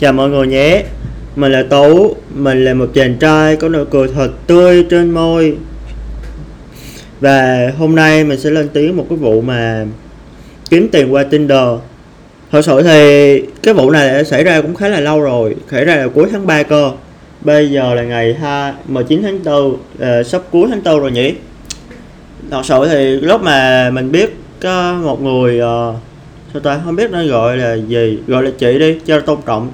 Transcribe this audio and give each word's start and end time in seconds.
Chào 0.00 0.12
mọi 0.12 0.30
người 0.30 0.46
nhé. 0.46 0.84
Mình 1.36 1.52
là 1.52 1.62
Tú. 1.62 2.16
Mình 2.34 2.64
là 2.64 2.74
một 2.74 2.86
chàng 2.94 3.16
trai 3.20 3.56
có 3.56 3.68
nụ 3.68 3.84
cười 3.84 4.08
thật 4.08 4.30
tươi 4.46 4.86
trên 4.90 5.10
môi. 5.10 5.56
Và 7.20 7.70
hôm 7.78 7.94
nay 7.94 8.24
mình 8.24 8.40
sẽ 8.40 8.50
lên 8.50 8.68
tiếng 8.68 8.96
một 8.96 9.06
cái 9.08 9.18
vụ 9.18 9.40
mà 9.40 9.86
Kiếm 10.70 10.88
tiền 10.92 11.12
qua 11.12 11.22
Tinder. 11.22 11.68
Thật 12.52 12.62
sự 12.64 12.82
thì 12.82 13.40
cái 13.62 13.74
vụ 13.74 13.90
này 13.90 14.08
đã 14.08 14.24
xảy 14.24 14.44
ra 14.44 14.60
cũng 14.60 14.74
khá 14.74 14.88
là 14.88 15.00
lâu 15.00 15.20
rồi. 15.20 15.56
Xảy 15.70 15.84
ra 15.84 15.96
là 15.96 16.08
cuối 16.08 16.28
tháng 16.32 16.46
3 16.46 16.62
cơ. 16.62 16.90
Bây 17.40 17.70
giờ 17.70 17.94
là 17.94 18.02
ngày 18.02 18.34
2, 18.34 18.72
19 18.86 19.22
tháng 19.22 19.44
4 19.44 19.72
à, 19.74 19.76
ờ, 19.98 20.22
Sắp 20.22 20.42
cuối 20.50 20.68
tháng 20.70 20.82
4 20.84 21.00
rồi 21.00 21.10
nhỉ? 21.10 21.34
Thật 22.50 22.62
sự 22.64 22.88
thì 22.88 23.20
lúc 23.20 23.42
mà 23.42 23.90
mình 23.90 24.12
biết 24.12 24.36
có 24.60 24.92
một 24.92 25.22
người 25.22 25.60
uh, 25.60 25.94
sao 26.52 26.62
ta? 26.62 26.80
Không 26.84 26.96
biết 26.96 27.10
nó 27.10 27.24
gọi 27.24 27.56
là 27.56 27.74
gì? 27.74 28.18
Gọi 28.26 28.42
là 28.42 28.50
chị 28.58 28.78
đi 28.78 28.98
cho 29.06 29.20
tôn 29.20 29.38
trọng 29.46 29.70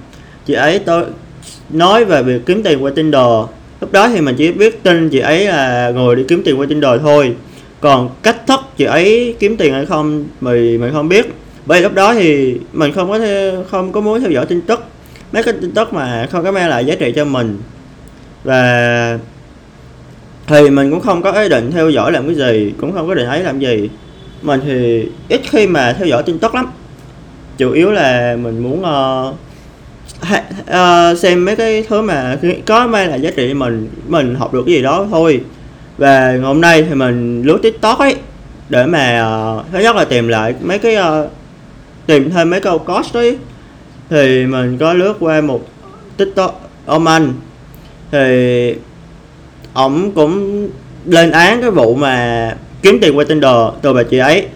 chị 0.47 0.55
ấy 0.55 0.79
tôi 0.79 1.05
nói 1.71 2.05
về 2.05 2.23
việc 2.23 2.47
kiếm 2.47 2.63
tiền 2.63 2.85
qua 2.85 2.91
Tinder. 2.95 3.27
Lúc 3.81 3.93
đó 3.93 4.09
thì 4.09 4.21
mình 4.21 4.35
chỉ 4.39 4.53
biết 4.53 4.83
tin 4.83 5.09
chị 5.09 5.19
ấy 5.19 5.47
là 5.47 5.91
ngồi 5.91 6.17
đi 6.17 6.25
kiếm 6.29 6.43
tiền 6.45 6.61
qua 6.61 6.67
Tinder 6.69 7.01
thôi. 7.01 7.37
Còn 7.81 8.11
cách 8.23 8.47
thức 8.47 8.61
chị 8.77 8.85
ấy 8.85 9.37
kiếm 9.39 9.57
tiền 9.57 9.73
hay 9.73 9.87
không 9.87 10.25
mình 10.41 10.81
mình 10.81 10.93
không 10.93 11.09
biết. 11.09 11.27
Bởi 11.67 11.81
lúc 11.81 11.95
đó 11.95 12.15
thì 12.15 12.57
mình 12.73 12.93
không 12.93 13.11
có 13.11 13.19
theo, 13.19 13.65
không 13.71 13.93
có 13.93 14.01
muốn 14.01 14.21
theo 14.21 14.31
dõi 14.31 14.47
tin 14.47 14.61
tức. 14.61 14.85
Mấy 15.33 15.43
cái 15.43 15.55
tin 15.61 15.71
tức 15.71 15.93
mà 15.93 16.29
không 16.31 16.45
có 16.45 16.53
mang 16.53 16.69
lại 16.69 16.85
giá 16.85 16.95
trị 16.95 17.13
cho 17.17 17.25
mình. 17.25 17.59
Và 18.45 19.19
thì 20.47 20.71
mình 20.71 20.91
cũng 20.91 21.01
không 21.01 21.23
có 21.23 21.33
ý 21.33 21.49
định 21.49 21.71
theo 21.73 21.91
dõi 21.91 22.13
làm 22.13 22.27
cái 22.27 22.35
gì 22.35 22.73
cũng 22.81 22.93
không 22.93 23.09
có 23.09 23.15
định 23.15 23.27
ấy 23.27 23.43
làm 23.43 23.61
gì. 23.61 23.91
Mình 24.43 24.61
thì 24.65 25.09
ít 25.29 25.41
khi 25.51 25.67
mà 25.67 25.93
theo 25.99 26.07
dõi 26.07 26.23
tin 26.23 26.39
tức 26.39 26.55
lắm. 26.55 26.71
Chủ 27.59 27.73
yếu 27.73 27.91
là 27.91 28.37
mình 28.43 28.63
muốn 28.63 28.81
uh, 28.81 29.35
uh, 30.71 31.19
xem 31.19 31.45
mấy 31.45 31.57
cái 31.57 31.85
thứ 31.89 32.03
mà 32.03 32.39
có 32.67 32.87
mang 32.87 33.11
là 33.11 33.17
giá 33.17 33.31
trị 33.37 33.55
mình 33.55 33.89
mình 34.09 34.35
học 34.35 34.55
được 34.55 34.63
cái 34.67 34.75
gì 34.75 34.83
đó 34.83 35.07
thôi. 35.11 35.41
Và 35.99 36.31
ngày 36.31 36.41
hôm 36.41 36.61
nay 36.61 36.85
thì 36.89 36.95
mình 36.95 37.43
lướt 37.43 37.59
tiktok 37.63 37.99
ấy 37.99 38.17
để 38.69 38.87
mà 38.87 39.27
uh, 39.59 39.67
thứ 39.73 39.79
nhất 39.79 39.97
là 39.97 40.05
tìm 40.05 40.29
lại 40.29 40.55
mấy 40.63 40.79
cái 40.79 40.97
uh, 40.97 41.31
tìm 42.07 42.31
thêm 42.31 42.51
mấy 42.51 42.61
câu 42.61 42.79
cost 42.79 43.17
ấy. 43.17 43.39
Thì 44.11 44.47
mình 44.47 44.79
có 44.79 44.93
lướt 44.93 45.15
qua 45.21 45.41
một 45.41 45.69
tiktok 46.17 46.71
ông 46.87 47.07
anh. 47.07 47.33
Thì 48.13 48.75
ổng 49.75 50.13
cũng 50.13 50.69
lên 51.07 51.31
án 51.31 51.61
cái 51.61 51.71
vụ 51.71 51.95
mà 51.95 52.57
kiếm 52.83 52.99
tiền 53.01 53.19
qua 53.19 53.25
Tinder 53.25 53.57
từ 53.83 53.93
bà 53.93 54.03
chị 54.03 54.19
ấy. 54.19 54.47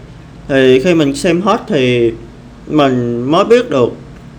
Thì 0.48 0.80
khi 0.80 0.94
mình 0.94 1.14
xem 1.14 1.40
hết 1.40 1.60
thì 1.68 2.12
mình 2.66 3.22
mới 3.30 3.44
biết 3.44 3.70
được 3.70 3.92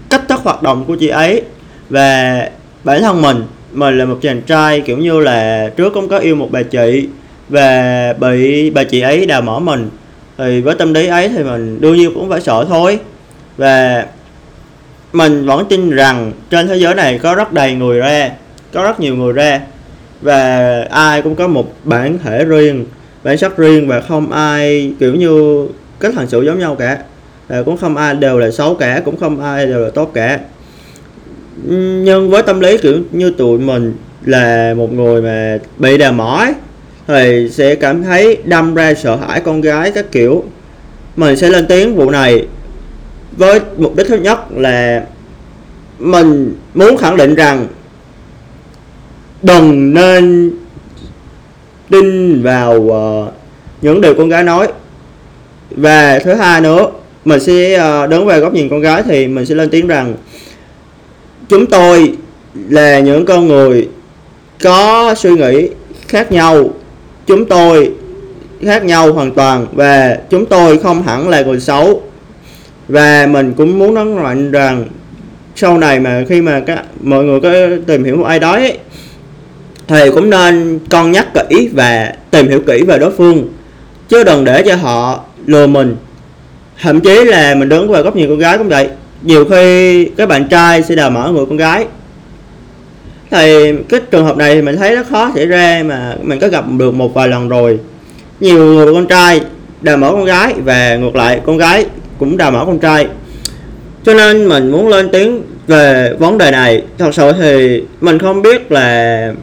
cách 0.09 0.21
thức 0.27 0.39
hoạt 0.43 0.63
động 0.63 0.85
của 0.87 0.95
chị 0.95 1.07
ấy 1.07 1.41
và 1.89 2.49
bản 2.83 3.01
thân 3.01 3.21
mình. 3.21 3.43
Mình 3.71 3.97
là 3.97 4.05
một 4.05 4.17
chàng 4.21 4.41
trai 4.41 4.81
kiểu 4.81 4.97
như 4.97 5.19
là 5.19 5.69
trước 5.77 5.93
cũng 5.93 6.07
có 6.07 6.17
yêu 6.17 6.35
một 6.35 6.47
bà 6.51 6.63
chị 6.63 7.07
và 7.49 8.13
bị 8.13 8.69
bà 8.69 8.83
chị 8.83 9.01
ấy 9.01 9.25
đào 9.25 9.41
mỏ 9.41 9.59
mình. 9.59 9.89
Thì 10.37 10.61
với 10.61 10.75
tâm 10.75 10.93
lý 10.93 11.07
ấy 11.07 11.29
thì 11.29 11.43
mình 11.43 11.81
đương 11.81 11.97
nhiên 11.97 12.13
cũng 12.13 12.29
phải 12.29 12.41
sợ 12.41 12.65
thôi. 12.69 12.99
Và 13.57 14.05
mình 15.13 15.45
vẫn 15.45 15.65
tin 15.69 15.89
rằng 15.89 16.31
trên 16.49 16.67
thế 16.67 16.75
giới 16.75 16.95
này 16.95 17.19
có 17.23 17.35
rất 17.35 17.53
đầy 17.53 17.73
người 17.73 17.99
ra, 17.99 18.31
có 18.73 18.83
rất 18.83 18.99
nhiều 18.99 19.15
người 19.15 19.33
ra. 19.33 19.61
Và 20.21 20.81
ai 20.91 21.21
cũng 21.21 21.35
có 21.35 21.47
một 21.47 21.73
bản 21.83 22.17
thể 22.23 22.45
riêng, 22.45 22.85
bản 23.23 23.37
sắc 23.37 23.57
riêng 23.57 23.87
và 23.87 24.01
không 24.01 24.31
ai 24.31 24.93
kiểu 24.99 25.15
như 25.15 25.67
cách 25.99 26.15
hành 26.15 26.27
xử 26.27 26.41
giống 26.41 26.59
nhau 26.59 26.75
cả. 26.75 26.97
Ờ, 27.49 27.63
cũng 27.63 27.77
không 27.77 27.97
ai 27.97 28.15
đều 28.15 28.39
là 28.39 28.51
xấu 28.51 28.75
cả 28.75 29.01
cũng 29.05 29.17
không 29.17 29.41
ai 29.41 29.65
đều 29.65 29.79
là 29.79 29.89
tốt 29.89 30.11
cả. 30.13 30.39
Nhưng 32.03 32.29
với 32.29 32.43
tâm 32.43 32.59
lý 32.59 32.77
kiểu 32.77 32.97
như 33.11 33.31
tụi 33.37 33.59
mình 33.59 33.93
là 34.25 34.73
một 34.77 34.93
người 34.93 35.21
mà 35.21 35.57
bị 35.77 35.97
đà 35.97 36.11
mỏi 36.11 36.53
thì 37.07 37.49
sẽ 37.51 37.75
cảm 37.75 38.03
thấy 38.03 38.37
đâm 38.45 38.75
ra 38.75 38.93
sợ 38.93 39.15
hãi 39.15 39.41
con 39.41 39.61
gái 39.61 39.91
các 39.91 40.11
kiểu. 40.11 40.43
Mình 41.15 41.35
sẽ 41.35 41.49
lên 41.49 41.65
tiếng 41.67 41.95
vụ 41.95 42.09
này 42.09 42.47
với 43.37 43.59
mục 43.77 43.95
đích 43.95 44.07
thứ 44.07 44.17
nhất 44.17 44.39
là 44.55 45.03
mình 45.99 46.55
muốn 46.73 46.97
khẳng 46.97 47.17
định 47.17 47.35
rằng 47.35 47.67
đừng 49.41 49.93
nên 49.93 50.51
tin 51.89 52.41
vào 52.43 52.75
uh, 52.75 53.33
những 53.81 54.01
điều 54.01 54.13
con 54.13 54.29
gái 54.29 54.43
nói. 54.43 54.67
Và 55.71 56.19
thứ 56.19 56.33
hai 56.33 56.61
nữa 56.61 56.89
mình 57.25 57.39
sẽ 57.39 57.73
ờ, 57.73 58.07
đứng 58.07 58.25
về 58.25 58.39
góc 58.39 58.53
nhìn 58.53 58.69
con 58.69 58.81
gái 58.81 59.03
thì 59.03 59.27
mình 59.27 59.45
sẽ 59.45 59.55
lên 59.55 59.69
tiếng 59.69 59.87
rằng 59.87 60.13
chúng 61.49 61.65
tôi 61.65 62.13
là 62.69 62.99
những 62.99 63.25
con 63.25 63.47
người 63.47 63.87
có 64.63 65.15
suy 65.17 65.29
nghĩ 65.31 65.69
khác 66.07 66.31
nhau. 66.31 66.69
Chúng 67.27 67.45
tôi 67.45 67.91
khác 68.61 68.83
nhau 68.83 69.13
hoàn 69.13 69.31
toàn 69.31 69.67
và 69.73 70.17
chúng 70.29 70.45
tôi 70.45 70.77
không 70.77 71.03
hẳn 71.03 71.29
là 71.29 71.41
người 71.41 71.59
xấu. 71.59 72.01
Và 72.87 73.27
mình 73.29 73.53
cũng 73.57 73.79
muốn 73.79 73.93
nói 73.93 74.05
mạnh 74.05 74.51
rằng 74.51 74.85
sau 75.55 75.77
này 75.77 75.99
mà 75.99 76.23
khi 76.29 76.41
mà 76.41 76.59
các 76.59 76.83
mọi 77.01 77.23
người 77.23 77.39
có 77.39 77.53
tìm 77.87 78.03
hiểu 78.03 78.15
một 78.15 78.23
ai 78.23 78.39
đó 78.39 78.51
ấy, 78.51 78.77
thì 79.87 80.11
cũng 80.13 80.29
nên 80.29 80.79
cân 80.89 81.11
nhắc 81.11 81.27
kỹ 81.49 81.69
và 81.73 82.13
tìm 82.31 82.47
hiểu 82.47 82.61
kỹ 82.67 82.83
về 82.83 82.99
đối 82.99 83.11
phương. 83.11 83.47
Chứ 84.09 84.23
đừng 84.23 84.45
để 84.45 84.63
cho 84.65 84.75
họ 84.75 85.23
lừa 85.45 85.67
mình 85.67 85.95
thậm 86.81 87.01
chí 87.01 87.23
là 87.25 87.55
mình 87.55 87.69
đứng 87.69 87.91
về 87.91 88.01
góc 88.01 88.15
nhìn 88.15 88.29
con 88.29 88.37
gái 88.37 88.57
cũng 88.57 88.69
vậy. 88.69 88.89
Nhiều 89.21 89.45
khi 89.45 90.05
các 90.05 90.29
bạn 90.29 90.47
trai 90.49 90.83
sẽ 90.83 90.95
đào 90.95 91.09
mở 91.09 91.31
người 91.31 91.45
con 91.45 91.57
gái. 91.57 91.85
Thì 93.31 93.73
cái 93.89 93.99
trường 94.11 94.25
hợp 94.25 94.37
này 94.37 94.55
thì 94.55 94.61
mình 94.61 94.77
thấy 94.77 94.95
nó 94.95 95.03
khó 95.09 95.31
xảy 95.35 95.45
ra 95.45 95.83
mà 95.85 96.15
mình 96.21 96.39
có 96.39 96.47
gặp 96.47 96.65
được 96.77 96.93
một 96.93 97.13
vài 97.13 97.27
lần 97.27 97.49
rồi. 97.49 97.79
Nhiều 98.39 98.65
người 98.65 98.93
con 98.93 99.07
trai 99.07 99.41
đào 99.81 99.97
mở 99.97 100.11
con 100.11 100.25
gái 100.25 100.53
và 100.65 100.95
ngược 100.95 101.15
lại 101.15 101.41
con 101.45 101.57
gái 101.57 101.85
cũng 102.19 102.37
đào 102.37 102.51
mở 102.51 102.65
con 102.65 102.79
trai. 102.79 103.07
Cho 104.03 104.13
nên 104.13 104.47
mình 104.47 104.71
muốn 104.71 104.87
lên 104.87 105.09
tiếng 105.11 105.41
về 105.67 106.13
vấn 106.19 106.37
đề 106.37 106.51
này. 106.51 106.83
Thật 106.97 107.13
sự 107.13 107.31
thì 107.31 107.83
mình 108.01 108.19
không 108.19 108.41
biết 108.41 108.71
là 108.71 109.33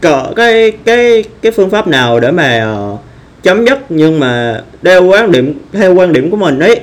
có 0.00 0.32
cái 0.36 0.72
cái 0.84 1.24
cái 1.42 1.52
phương 1.52 1.70
pháp 1.70 1.88
nào 1.88 2.20
để 2.20 2.30
mà 2.30 2.74
uh, 2.92 3.00
chấm 3.46 3.64
dứt, 3.66 3.78
nhưng 3.88 4.20
mà 4.20 4.62
theo 4.84 5.04
quan 5.04 5.32
điểm, 5.32 5.54
theo 5.72 5.94
quan 5.94 6.12
điểm 6.12 6.30
của 6.30 6.36
mình 6.36 6.58
ấy, 6.58 6.80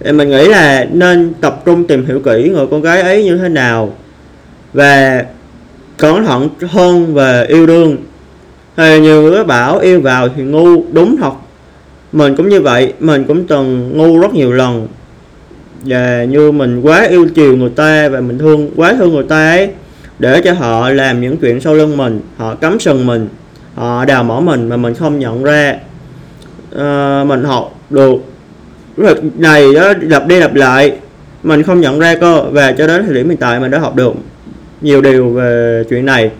thì 0.00 0.12
mình 0.12 0.30
nghĩ 0.30 0.48
là 0.48 0.86
nên 0.92 1.32
tập 1.40 1.62
trung 1.64 1.86
tìm 1.86 2.06
hiểu 2.06 2.20
kỹ 2.20 2.50
người 2.54 2.66
con 2.70 2.82
gái 2.82 3.02
ấy 3.02 3.24
như 3.24 3.36
thế 3.36 3.48
nào 3.48 3.92
và 4.72 5.24
cẩn 5.96 6.24
thận 6.24 6.48
hơn 6.68 7.14
về 7.14 7.44
yêu 7.48 7.66
đương. 7.66 7.96
Thì 8.76 9.00
nhiều 9.00 9.22
người 9.22 9.44
bảo 9.44 9.78
yêu 9.78 10.00
vào 10.00 10.28
thì 10.36 10.42
ngu, 10.42 10.82
đúng 10.92 11.16
thật. 11.16 11.32
Mình 12.12 12.36
cũng 12.36 12.48
như 12.48 12.60
vậy, 12.60 12.92
mình 13.00 13.24
cũng 13.24 13.46
từng 13.46 13.98
ngu 13.98 14.20
rất 14.20 14.34
nhiều 14.34 14.52
lần. 14.52 14.88
Và 15.84 16.24
như 16.24 16.52
mình 16.52 16.80
quá 16.82 17.06
yêu 17.10 17.26
chiều 17.34 17.56
người 17.56 17.70
ta 17.70 18.08
và 18.08 18.20
mình 18.20 18.38
thương, 18.38 18.70
quá 18.76 18.94
thương 18.98 19.12
người 19.14 19.24
ta 19.28 19.50
ấy, 19.50 19.68
để 20.18 20.40
cho 20.44 20.52
họ 20.52 20.88
làm 20.88 21.20
những 21.20 21.36
chuyện 21.36 21.60
sau 21.60 21.74
lưng 21.74 21.96
mình, 21.96 22.20
họ 22.36 22.54
cắm 22.54 22.80
sừng 22.80 23.06
mình, 23.06 23.28
họ 23.74 24.04
đào 24.04 24.24
mỏ 24.24 24.40
mình 24.40 24.68
mà 24.68 24.76
mình 24.76 24.94
không 24.94 25.18
nhận 25.18 25.44
ra 25.44 25.76
uh, 26.74 27.26
mình 27.26 27.44
học 27.44 27.80
được. 27.90 28.16
Việc 28.96 29.18
này 29.38 29.74
đó 29.74 29.92
lặp 30.00 30.26
đi 30.26 30.40
lặp 30.40 30.54
lại 30.54 30.96
mình 31.42 31.62
không 31.62 31.80
nhận 31.80 31.98
ra 31.98 32.14
cơ. 32.14 32.42
Và 32.42 32.72
cho 32.72 32.86
đến 32.86 33.04
thời 33.04 33.14
điểm 33.14 33.28
hiện 33.28 33.38
tại 33.38 33.60
mình 33.60 33.70
đã 33.70 33.78
học 33.78 33.96
được 33.96 34.12
nhiều 34.80 35.00
điều 35.00 35.30
về 35.30 35.84
chuyện 35.90 36.06
này. 36.06 36.30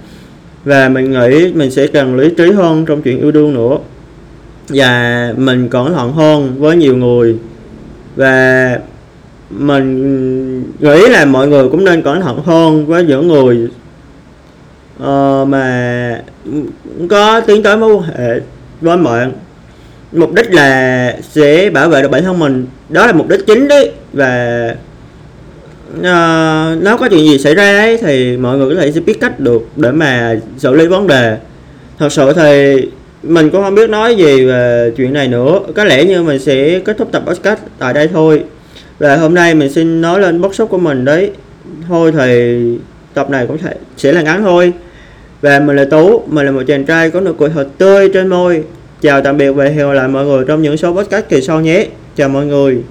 Và 0.65 0.89
mình 0.89 1.11
nghĩ 1.11 1.53
mình 1.55 1.71
sẽ 1.71 1.87
cần 1.87 2.17
lý 2.17 2.31
trí 2.39 2.51
hơn 2.51 2.85
trong 2.87 3.03
chuyện 3.03 3.21
yêu 3.21 3.31
đương 3.31 3.55
nữa. 3.55 3.77
Và 4.69 5.29
mình 5.37 5.69
cẩn 5.69 5.95
thận 5.95 6.13
hơn 6.13 6.55
với 6.59 6.77
nhiều 6.77 6.97
người. 6.97 7.37
Và 8.17 8.79
mình 9.51 10.61
nghĩ 10.79 11.09
là 11.09 11.25
mọi 11.25 11.49
người 11.49 11.69
cũng 11.69 11.85
nên 11.85 12.03
cẩn 12.03 12.21
thận 12.21 12.43
hơn 12.45 12.87
với 12.87 13.05
những 13.05 13.29
người 13.29 13.69
uh, 15.03 15.49
mà 15.49 16.21
có 17.11 17.41
tiến 17.41 17.63
tới 17.63 17.77
mối 17.77 17.95
quan 17.95 18.03
hệ 18.03 18.41
với 18.81 18.97
bạn 18.97 19.33
mục 20.13 20.33
đích 20.33 20.55
là 20.55 21.17
sẽ 21.31 21.71
bảo 21.71 21.89
vệ 21.89 22.03
được 22.03 22.11
bản 22.11 22.23
thân 22.23 22.39
mình. 22.39 22.67
Đó 22.89 23.07
là 23.07 23.13
mục 23.13 23.29
đích 23.29 23.47
chính 23.47 23.69
đấy. 23.69 23.93
Và 24.13 24.75
ờ, 26.03 26.73
uh, 26.73 26.83
nếu 26.83 26.97
có 26.97 27.09
chuyện 27.09 27.25
gì 27.25 27.39
xảy 27.39 27.55
ra 27.55 27.77
ấy, 27.79 27.97
thì 27.97 28.37
mọi 28.37 28.59
người 28.59 28.75
có 28.75 28.81
thể 28.81 28.93
sẽ 28.93 29.01
biết 29.01 29.21
cách 29.21 29.41
được 29.41 29.63
để 29.77 29.91
mà 29.91 30.37
xử 30.59 30.75
lý 30.75 30.87
vấn 30.87 31.07
đề. 31.07 31.37
Thật 31.99 32.13
sự 32.13 32.33
thì 32.33 32.77
mình 33.23 33.51
cũng 33.51 33.63
không 33.63 33.75
biết 33.75 33.91
nói 33.91 34.15
gì 34.15 34.45
về 34.45 34.93
chuyện 34.97 35.13
này 35.13 35.29
nữa. 35.29 35.61
Có 35.77 35.85
lẽ 35.85 36.05
như 36.05 36.23
mình 36.23 36.39
sẽ 36.39 36.81
kết 36.85 36.99
thúc 36.99 37.09
tập 37.13 37.23
podcast 37.27 37.61
tại 37.79 37.95
đây 37.95 38.09
thôi. 38.09 38.43
Và 38.99 39.17
hôm 39.17 39.35
nay 39.35 39.55
mình 39.55 39.73
xin 39.73 40.01
nói 40.01 40.21
lên 40.21 40.41
bức 40.41 40.55
xúc 40.55 40.71
của 40.71 40.79
mình 40.79 41.05
đấy. 41.05 41.31
Thôi 41.89 42.13
thì 42.19 42.59
tập 43.15 43.31
này 43.31 43.47
cũng 43.47 43.59
sẽ 43.97 44.13
là 44.13 44.23
ngắn 44.23 44.43
thôi. 44.43 44.73
Và 45.41 45.61
mình 45.61 45.77
là 45.77 45.85
tú 45.85 46.23
mình 46.27 46.47
là 46.47 46.53
một 46.53 46.63
chàng 46.67 46.85
trai 46.85 47.11
có 47.11 47.21
nụ 47.21 47.33
cười 47.33 47.49
thật 47.49 47.69
tươi 47.79 48.11
trên 48.15 48.29
môi 48.29 48.63
chào 49.03 49.21
tạm 49.21 49.37
biệt 49.37 49.51
và 49.51 49.65
hẹn 49.65 49.77
gặp 49.77 49.93
lại 49.93 50.09
mọi 50.09 50.25
người 50.25 50.45
trong 50.49 50.63
những 50.63 50.77
số 50.77 50.93
podcast 50.93 51.29
kỳ 51.29 51.43
sau 51.43 51.61
nhé. 51.61 51.87
Chào 52.17 52.29
mọi 52.29 52.47
người. 52.47 52.83